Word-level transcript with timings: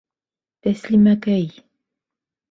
Тәслимәкәй!.. 0.67 1.45